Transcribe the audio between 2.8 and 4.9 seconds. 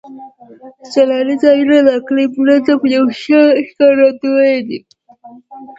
یو ښه ښکارندوی دی.